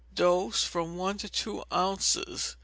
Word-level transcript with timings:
Dose, 0.15 0.63
from 0.63 0.97
one 0.97 1.19
to 1.19 1.29
two 1.29 1.63
ounces. 1.71 2.55